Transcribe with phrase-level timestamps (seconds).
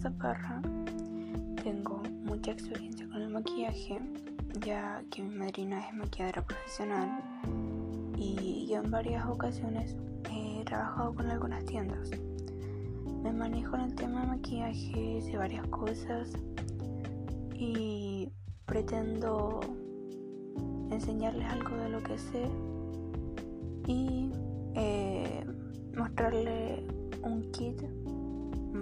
[0.00, 0.62] Rosa Parra.
[1.62, 4.00] Tengo mucha experiencia con el maquillaje,
[4.64, 7.20] ya que mi madrina es maquilladora profesional
[8.16, 9.94] y yo en varias ocasiones
[10.32, 12.12] he trabajado con algunas tiendas.
[13.22, 16.32] Me manejo en el tema de maquillaje, de varias cosas
[17.54, 18.32] y
[18.64, 19.60] pretendo
[20.90, 22.48] enseñarles algo de lo que sé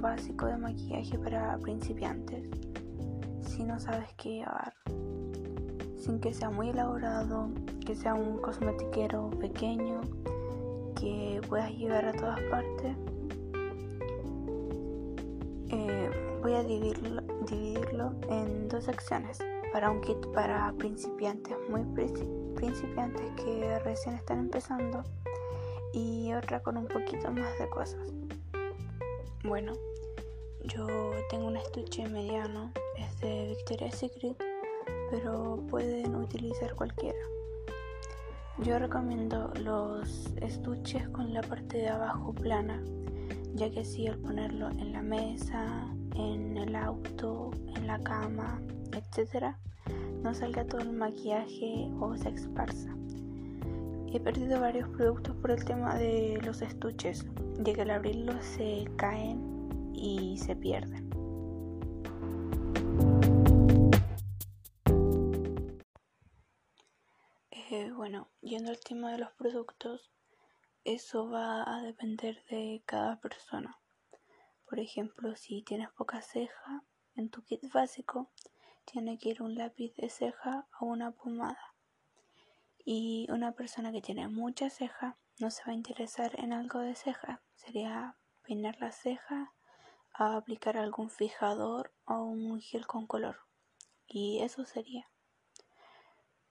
[0.08, 2.44] básico de maquillaje para principiantes
[3.42, 4.74] si no sabes qué llevar
[5.96, 7.50] sin que sea muy elaborado
[7.84, 10.00] que sea un cosmetiquero pequeño
[11.00, 12.96] que puedas llevar a todas partes.
[15.70, 16.10] Eh,
[16.42, 19.38] voy a dividirlo, dividirlo en dos secciones
[19.72, 21.82] para un kit para principiantes muy
[22.56, 25.04] principiantes que recién están empezando
[25.92, 28.00] y otra con un poquito más de cosas.
[29.44, 29.72] Bueno,
[30.64, 30.86] yo
[31.30, 34.36] tengo un estuche mediano, es de Victoria's Secret,
[35.10, 37.18] pero pueden utilizar cualquiera.
[38.58, 42.82] Yo recomiendo los estuches con la parte de abajo plana,
[43.54, 45.86] ya que así al ponerlo en la mesa,
[46.16, 48.60] en el auto, en la cama,
[48.92, 49.54] etc.,
[50.22, 52.94] no salga todo el maquillaje o se esparza.
[54.12, 57.26] He perdido varios productos por el tema de los estuches,
[57.58, 59.57] ya que al abrirlos se caen
[60.00, 61.10] y se pierden.
[67.50, 70.10] Eh, bueno, yendo al tema de los productos,
[70.84, 73.78] eso va a depender de cada persona.
[74.68, 78.30] Por ejemplo, si tienes poca ceja, en tu kit básico
[78.84, 81.74] tiene que ir un lápiz de ceja o una pomada.
[82.84, 86.94] Y una persona que tiene mucha ceja no se va a interesar en algo de
[86.94, 87.42] ceja.
[87.54, 89.52] Sería peinar la ceja,
[90.18, 93.38] aplicar algún fijador o un gel con color.
[94.06, 95.08] Y eso sería.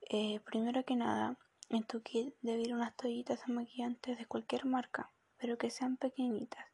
[0.09, 1.37] Eh, primero que nada,
[1.69, 6.65] en tu kit debe ir unas toallitas maquillantes de cualquier marca, pero que sean pequeñitas,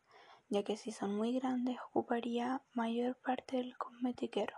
[0.49, 4.55] ya que si son muy grandes ocuparía mayor parte del cosmetiquero.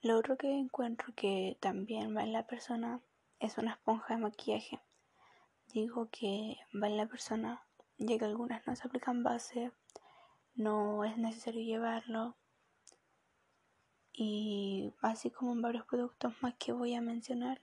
[0.00, 3.00] Lo otro que encuentro que también va en la persona
[3.38, 4.80] es una esponja de maquillaje.
[5.72, 7.64] Digo que va en la persona,
[7.98, 9.72] ya que algunas no se aplican base,
[10.58, 12.36] no es necesario llevarlo.
[14.12, 17.62] Y así como en varios productos más que voy a mencionar,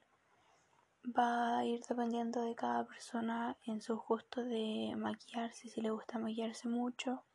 [1.05, 6.19] va a ir dependiendo de cada persona en su gusto de maquillarse, si le gusta
[6.19, 7.25] maquillarse mucho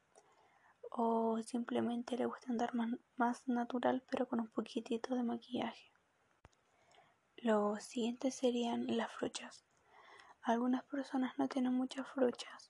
[0.90, 5.92] o simplemente le gusta andar más, más natural pero con un poquitito de maquillaje.
[7.36, 9.66] Los siguientes serían las brochas.
[10.42, 12.69] Algunas personas no tienen muchas brochas.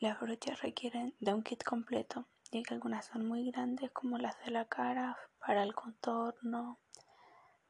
[0.00, 4.42] Las brochas requieren de un kit completo, ya que algunas son muy grandes como las
[4.42, 6.80] de la cara, para el contorno,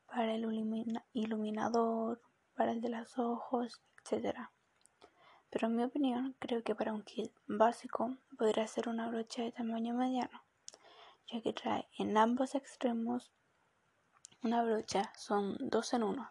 [0.07, 0.45] para el
[1.13, 2.23] iluminador,
[2.55, 4.37] para el de los ojos, etc.
[5.51, 9.51] Pero en mi opinión, creo que para un kit básico podría ser una brocha de
[9.51, 10.45] tamaño mediano,
[11.27, 13.33] ya que trae en ambos extremos
[14.43, 16.31] una brocha son dos en uno.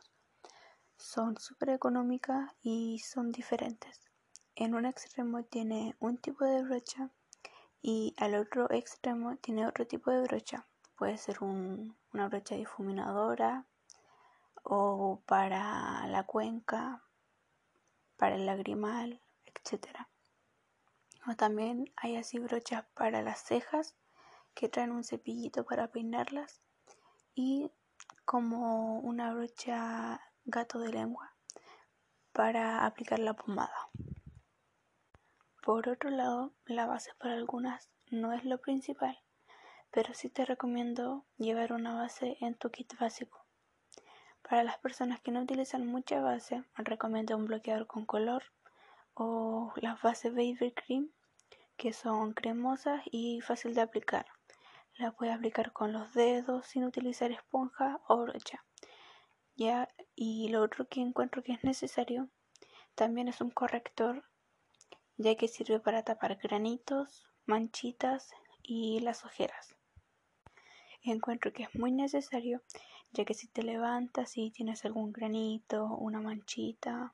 [0.95, 4.08] Son súper económicas y son diferentes.
[4.61, 7.11] En un extremo tiene un tipo de brocha
[7.81, 10.67] y al otro extremo tiene otro tipo de brocha.
[10.97, 13.65] Puede ser una brocha difuminadora
[14.63, 17.01] o para la cuenca,
[18.17, 19.95] para el lagrimal, etc.
[21.25, 23.95] O también hay así brochas para las cejas
[24.55, 26.59] que traen un cepillito para peinarlas
[27.33, 27.71] y
[28.25, 31.33] como una brocha gato de lengua
[32.33, 33.89] para aplicar la pomada.
[35.69, 39.19] Por otro lado, la base para algunas no es lo principal,
[39.91, 43.45] pero sí te recomiendo llevar una base en tu kit básico.
[44.41, 48.45] Para las personas que no utilizan mucha base, recomiendo un bloqueador con color
[49.13, 51.11] o las bases Baby Cream,
[51.77, 54.25] que son cremosas y fácil de aplicar.
[54.95, 58.65] La puedes aplicar con los dedos sin utilizar esponja o brocha.
[59.55, 62.27] Ya, y lo otro que encuentro que es necesario
[62.95, 64.28] también es un corrector,
[65.19, 68.31] ya que sirve para tapar granitos, manchitas
[68.63, 69.75] y las ojeras.
[71.03, 72.61] Encuentro que es muy necesario,
[73.11, 77.13] ya que si te levantas y tienes algún granito, una manchita,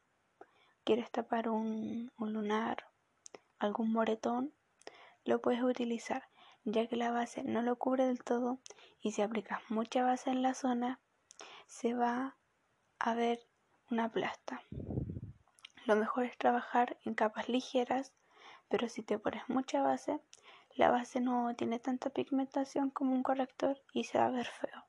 [0.84, 2.86] quieres tapar un, un lunar,
[3.58, 4.54] algún moretón,
[5.24, 6.24] lo puedes utilizar
[6.64, 8.60] ya que la base no lo cubre del todo
[9.02, 11.00] y si aplicas mucha base en la zona
[11.66, 12.38] se va
[13.00, 13.40] a ver
[13.90, 14.62] una plasta.
[15.86, 18.12] Lo mejor es trabajar en capas ligeras,
[18.70, 20.20] pero si te pones mucha base,
[20.76, 24.84] la base no tiene tanta pigmentación como un corrector y se va a ver feo.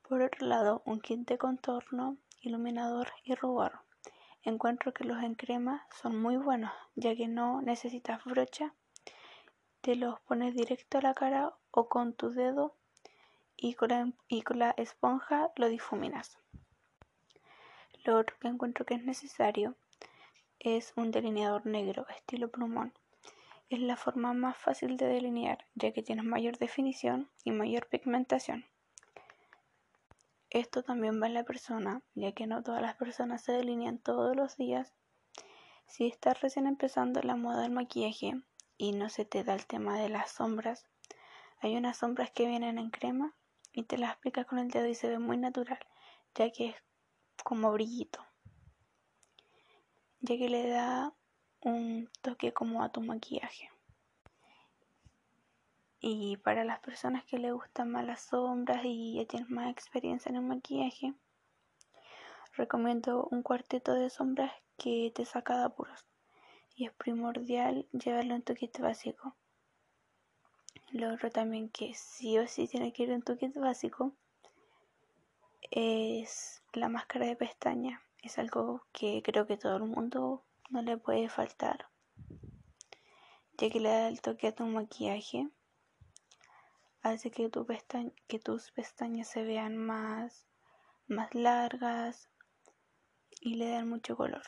[0.00, 3.80] Por otro lado, un kit de contorno, iluminador y rubor.
[4.42, 8.74] Encuentro que los en crema son muy buenos, ya que no necesitas brocha,
[9.82, 12.74] te los pones directo a la cara o con tu dedo
[13.56, 16.38] y con la, y con la esponja lo difuminas.
[18.04, 19.76] Lo otro que encuentro que es necesario
[20.64, 22.94] es un delineador negro estilo plumón.
[23.68, 28.64] Es la forma más fácil de delinear, ya que tienes mayor definición y mayor pigmentación.
[30.50, 34.36] Esto también va en la persona, ya que no todas las personas se delinean todos
[34.36, 34.92] los días.
[35.88, 38.40] Si estás recién empezando la moda del maquillaje
[38.78, 40.86] y no se te da el tema de las sombras,
[41.58, 43.34] hay unas sombras que vienen en crema
[43.72, 45.80] y te las aplicas con el dedo y se ve muy natural,
[46.36, 46.76] ya que es
[47.42, 48.24] como brillito,
[50.22, 51.12] ya que le da
[51.60, 53.70] un toque como a tu maquillaje.
[56.00, 60.30] Y para las personas que les gustan más las sombras y ya tienes más experiencia
[60.30, 61.14] en el maquillaje,
[62.54, 66.06] recomiendo un cuarteto de sombras que te saca de apuros.
[66.74, 69.36] Y es primordial llevarlo en tu kit básico.
[70.90, 74.12] Lo otro también que sí o sí tiene que ir en tu kit básico
[75.70, 78.02] es la máscara de pestaña.
[78.22, 81.88] Es algo que creo que todo el mundo no le puede faltar,
[83.58, 85.48] ya que le da el toque a tu maquillaje,
[87.02, 87.66] hace que, tu
[88.28, 90.46] que tus pestañas se vean más,
[91.08, 92.30] más largas
[93.40, 94.42] y le dan mucho color.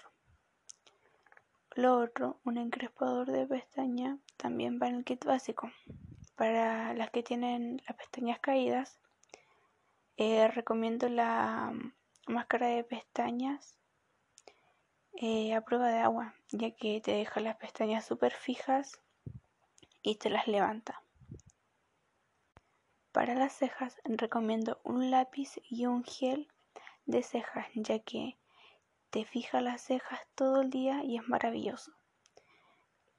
[1.75, 5.73] Lo otro, un encrespador de pestaña también va en el kit básico.
[6.37, 9.01] Para las que tienen las pestañas caídas,
[10.17, 11.73] eh, recomiendo la
[12.27, 13.79] máscara de pestañas
[15.15, 19.01] eh, a prueba de agua, ya que te deja las pestañas súper fijas
[20.03, 21.03] y te las levanta.
[23.13, 26.49] Para las cejas recomiendo un lápiz y un gel
[27.07, 28.37] de cejas, ya que
[29.11, 31.93] te fija las cejas todo el día y es maravilloso.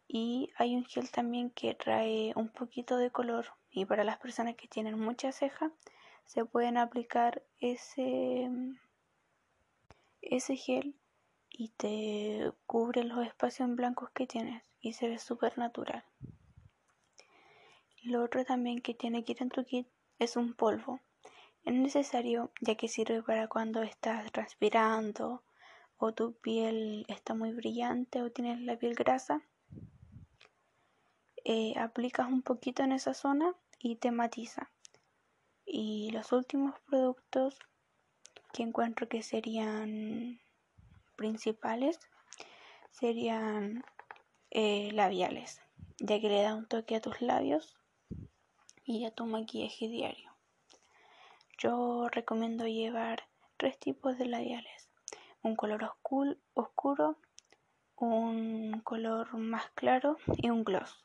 [0.08, 4.56] Y hay un gel también que trae un poquito de color y para las personas
[4.56, 5.72] que tienen mucha ceja
[6.26, 8.50] se pueden aplicar ese,
[10.26, 10.96] ese gel
[11.50, 16.04] y te cubre los espacios en blancos que tienes y se ve súper natural.
[18.04, 19.88] Lo otro también que tiene que ir en tu kit
[20.20, 21.00] es un polvo.
[21.64, 25.44] Es necesario ya que sirve para cuando estás transpirando
[25.98, 29.42] o tu piel está muy brillante o tienes la piel grasa.
[31.44, 34.72] Eh, aplicas un poquito en esa zona y te matiza.
[35.66, 37.58] Y los últimos productos
[38.56, 40.40] que encuentro que serían
[41.18, 42.00] principales
[42.90, 43.84] serían
[44.50, 45.62] eh, labiales,
[46.00, 47.76] ya que le da un toque a tus labios
[48.86, 50.32] y a tu maquillaje diario.
[51.58, 53.24] Yo recomiendo llevar
[53.58, 54.90] tres tipos de labiales,
[55.42, 57.18] un color oscuro, oscuro
[57.98, 61.04] un color más claro y un gloss,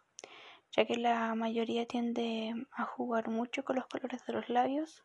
[0.71, 5.05] ya que la mayoría tiende a jugar mucho con los colores de los labios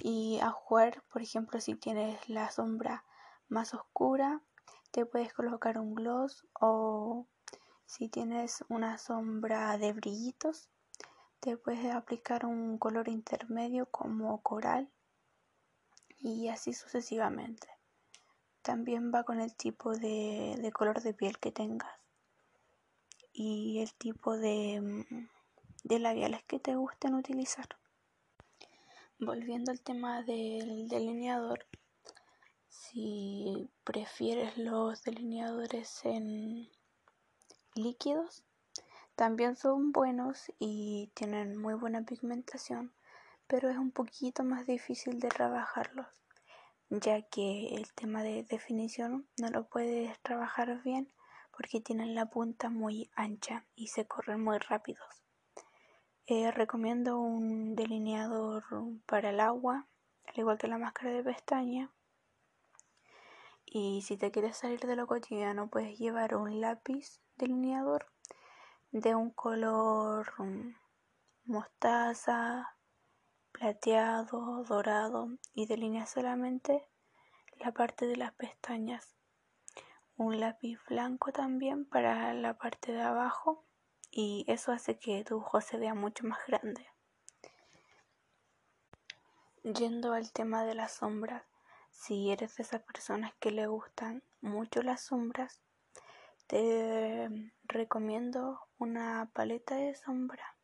[0.00, 3.04] y a jugar, por ejemplo, si tienes la sombra
[3.48, 4.42] más oscura,
[4.90, 7.26] te puedes colocar un gloss o
[7.86, 10.68] si tienes una sombra de brillitos,
[11.40, 14.90] te puedes aplicar un color intermedio como coral
[16.18, 17.68] y así sucesivamente.
[18.62, 21.90] También va con el tipo de, color de piel que tengas
[23.32, 25.06] y el tipo de,
[25.84, 27.68] de labiales que te gusten utilizar.
[29.20, 31.66] Volviendo al tema del delineador,
[32.68, 36.70] si prefieres los delineadores en
[37.74, 38.44] líquidos,
[39.16, 42.92] también son buenos y tienen muy buena pigmentación,
[43.48, 46.06] pero es un poquito más difícil de trabajarlos,
[46.88, 51.12] ya que el tema de definición no lo puedes trabajar bien
[51.50, 55.24] porque tienen la punta muy ancha y se corren muy rápidos.
[56.30, 58.62] Eh, recomiendo un delineador
[59.06, 59.88] para el agua,
[60.26, 61.90] al igual que la máscara de pestaña,
[63.64, 68.12] y si te quieres salir de lo cotidiano, puedes llevar un lápiz delineador
[68.90, 70.74] de un color mm,
[71.46, 72.76] mostaza,
[73.50, 76.86] plateado, dorado y delinea solamente
[77.56, 79.16] la parte de las pestañas.
[80.18, 83.64] Un lápiz blanco también para la parte de abajo
[84.10, 86.86] y eso hace que tu ojo se vea mucho más grande.
[89.62, 91.44] Yendo al tema de las sombras,
[91.90, 95.60] si eres de esas personas que le gustan mucho las sombras,
[96.46, 97.28] te
[97.64, 100.56] recomiendo una paleta de sombra.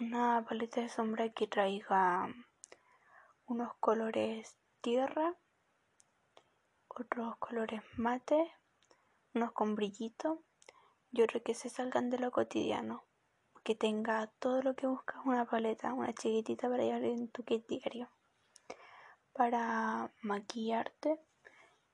[0.00, 2.28] Una paleta de sombra que traiga
[3.46, 5.34] unos colores tierra,
[6.88, 8.52] otros colores mate,
[9.34, 10.42] unos con brillito
[11.12, 13.04] y otros que se salgan de lo cotidiano.
[13.62, 17.66] Que tenga todo lo que buscas, una paleta, una chiquitita para llevar en tu kit
[17.68, 18.10] diario.
[19.32, 21.20] Para maquillarte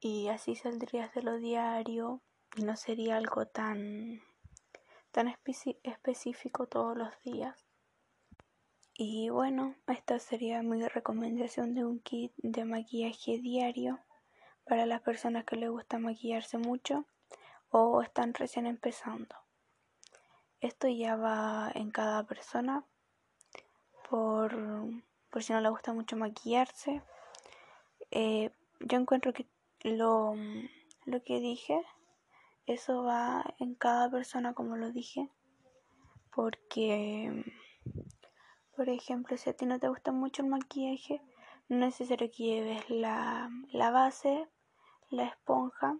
[0.00, 2.22] y así saldrías de lo diario
[2.56, 4.22] y no sería algo tan,
[5.10, 5.28] tan
[5.82, 7.66] específico todos los días.
[8.94, 14.00] Y bueno, esta sería mi recomendación de un kit de maquillaje diario
[14.64, 17.06] para las personas que les gusta maquillarse mucho
[17.70, 19.34] o están recién empezando.
[20.60, 22.84] Esto ya va en cada persona
[24.08, 24.56] por,
[25.30, 27.02] por si no le gusta mucho maquillarse.
[28.10, 29.46] Eh, yo encuentro que
[29.82, 30.34] lo,
[31.04, 31.80] lo que dije
[32.66, 35.30] eso va en cada persona como lo dije
[36.34, 37.44] porque
[38.76, 41.22] por ejemplo si a ti no te gusta mucho el maquillaje
[41.68, 44.48] no es necesario que lleves la, la base
[45.10, 45.98] la esponja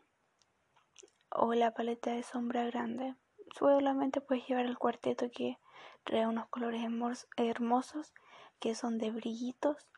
[1.31, 3.15] o la paleta de sombra grande
[3.57, 5.59] solamente puedes llevar el cuarteto que
[6.05, 6.83] trae unos colores
[7.37, 8.13] hermosos
[8.61, 9.89] que son de brillitos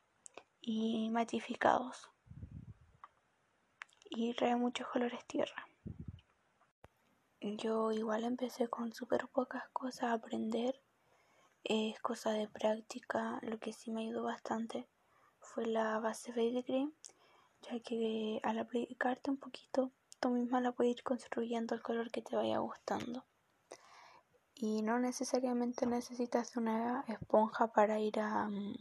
[0.61, 2.11] y matificados
[4.05, 5.67] y trae muchos colores tierra
[7.43, 10.79] yo igual empecé con súper pocas cosas a aprender.
[11.65, 13.39] Es cosa de práctica.
[13.43, 14.89] Lo que sí me ayudó bastante
[15.41, 16.93] fue la base Baby Cream,
[17.63, 22.23] ya que al aplicarte un poquito, tú misma la puedes ir construyendo el color que
[22.23, 23.25] te vaya gustando.
[24.55, 28.75] Y no necesariamente necesitas una esponja para ir a um,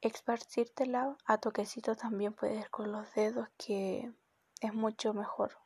[0.00, 1.16] esparcírtela.
[1.24, 4.12] A toquecito también puedes con los dedos, que
[4.60, 5.56] es mucho mejor.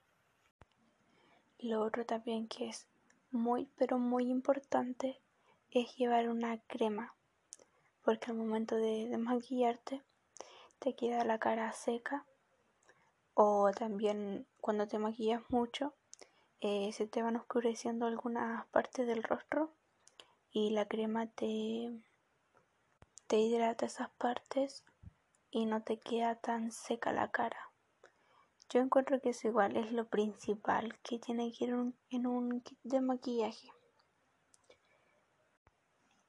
[1.59, 2.87] Lo otro también que es
[3.31, 5.21] muy pero muy importante
[5.71, 7.15] es llevar una crema
[8.03, 10.03] porque al momento de, maquillarte
[10.79, 12.25] te queda la cara seca
[13.43, 15.95] o también cuando te maquillas mucho
[16.61, 19.73] eh, se te van oscureciendo algunas partes del rostro
[20.51, 21.91] y la crema te,
[23.29, 24.85] te hidrata esas partes
[25.51, 27.71] y no te queda tan seca la cara.
[28.69, 32.79] Yo encuentro que eso igual es lo principal que tiene que ir en un kit
[32.83, 33.73] de maquillaje.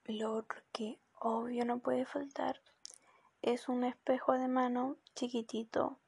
[0.05, 2.61] Lo otro que obvio no puede faltar
[3.41, 5.99] es un espejo de mano chiquitito,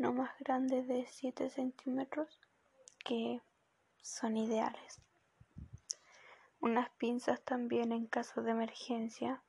[0.00, 2.40] no más grande de 7 centímetros,
[3.04, 3.42] que
[4.00, 4.98] son ideales.
[6.58, 9.42] Unas pinzas también en caso de emergencia,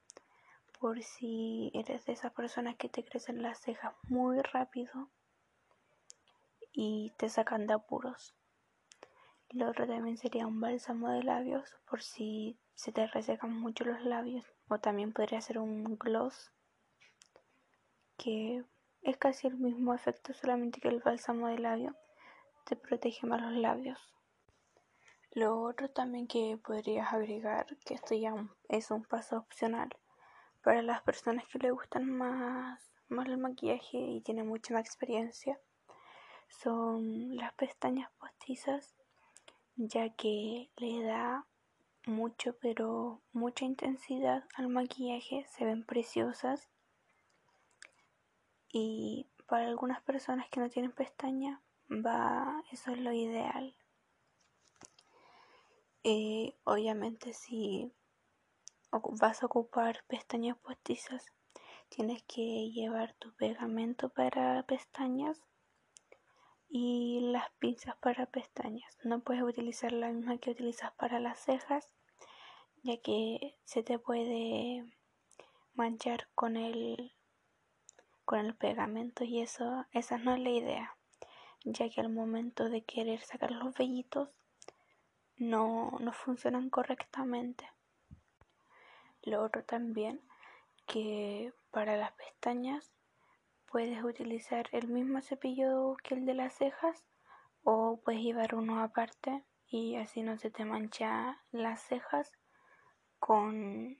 [0.78, 5.08] por si eres de esas personas que te crecen las cejas muy rápido
[6.74, 8.36] y te sacan de apuros.
[9.52, 14.02] Lo otro también sería un bálsamo de labios por si se te resecan mucho los
[14.04, 14.46] labios.
[14.68, 16.52] O también podría ser un gloss
[18.18, 18.66] que
[19.02, 21.96] es casi el mismo efecto, solamente que el bálsamo de labio
[22.66, 24.00] te protege más los labios.
[25.32, 28.34] Lo otro también que podrías agregar, que esto ya
[28.70, 29.90] es un paso opcional
[30.62, 35.60] para las personas que le gustan más, más el maquillaje y tienen mucha más experiencia,
[36.50, 38.94] son las pestañas postizas
[39.76, 41.48] ya que le da
[42.06, 46.70] mucho pero mucha intensidad al maquillaje se ven preciosas
[48.72, 53.76] y para algunas personas que no tienen pestaña va eso es lo ideal
[56.04, 57.92] eh, obviamente si
[58.92, 61.32] vas a ocupar pestañas postizas
[61.90, 65.44] tienes que llevar tu pegamento para pestañas
[66.74, 68.98] y las pinzas para pestañas.
[69.04, 71.94] No puedes utilizar la misma que utilizas para las cejas,
[72.82, 74.86] ya que se te puede
[75.74, 77.14] manchar con el
[78.26, 80.96] con el pegamento y eso esa no es la idea,
[81.64, 84.30] ya que al momento de querer sacar los vellitos
[85.38, 87.70] no, no funcionan correctamente.
[89.24, 90.22] Lo otro también
[90.86, 92.92] que para las pestañas
[93.72, 97.06] Puedes utilizar el mismo cepillo que el de las cejas
[97.64, 102.34] o puedes llevar uno aparte y así no se te mancha las cejas
[103.18, 103.98] con,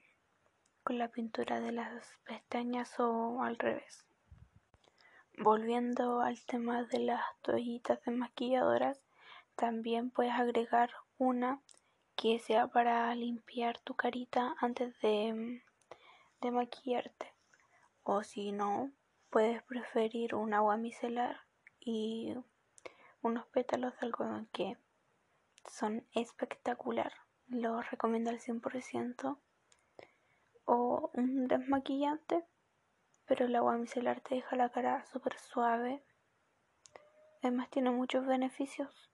[0.84, 4.04] con la pintura de las pestañas o al revés.
[5.38, 9.00] Volviendo al tema de las toallitas de maquilladoras,
[9.56, 11.60] también puedes agregar una
[12.16, 15.62] que sea para limpiar tu carita antes de,
[16.40, 17.32] de maquillarte.
[18.04, 18.92] O si no,
[19.32, 21.40] Puedes preferir un agua micelar
[21.80, 22.34] y
[23.22, 24.76] unos pétalos de algodón que
[25.66, 27.14] son espectacular.
[27.46, 29.38] Los recomiendo al 100%.
[30.66, 32.44] O un desmaquillante,
[33.26, 36.02] pero el agua micelar te deja la cara súper suave.
[37.42, 39.10] Además tiene muchos beneficios.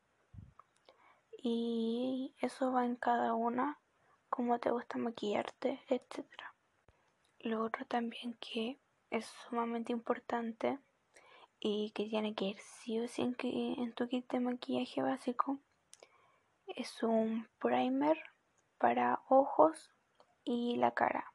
[1.42, 3.80] Y eso va en cada una,
[4.28, 6.26] cómo te gusta maquillarte, etc.
[7.40, 10.78] Lo otro también que es sumamente importante
[11.60, 15.58] y que tiene que ir sí o sí en, en tu kit de maquillaje básico
[16.76, 18.18] es un primer
[18.78, 19.90] para ojos
[20.44, 21.32] y la cara.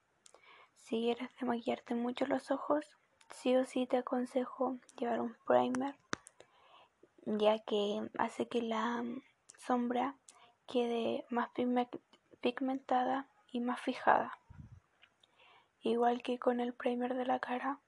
[0.84, 2.86] Si quieres maquillarte mucho los ojos,
[3.30, 5.96] sí o sí te aconsejo llevar un primer,
[7.26, 9.02] ya que hace que la
[9.58, 10.18] sombra
[10.68, 11.50] quede más
[12.42, 14.38] pigmentada y más fijada.
[15.80, 17.80] Igual que con el primer de la cara,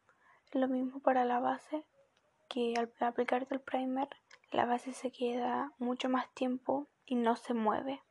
[0.54, 1.84] lo mismo para la base,
[2.48, 4.08] que al aplicarte el primer,
[4.52, 8.02] la base se queda mucho más tiempo y no se mueve.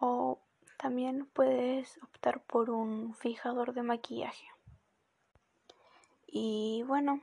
[0.00, 0.40] O
[0.78, 4.46] también puedes optar por un fijador de maquillaje.
[6.26, 7.20] Y bueno,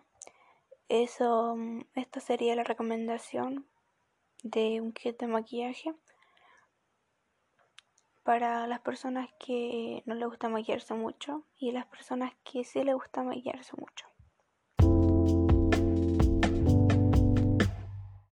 [0.90, 1.56] eso,
[1.96, 3.66] esta sería la recomendación
[4.44, 5.96] de un kit de maquillaje
[8.24, 12.96] para las personas que no les gusta maquillarse mucho y las personas que sí les
[12.96, 14.15] gusta maquillarse mucho.